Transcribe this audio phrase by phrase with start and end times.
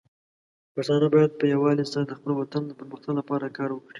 [0.73, 3.89] پښتانه بايد په يووالي سره د خپل وطن د پرمختګ لپاره کار وکړي.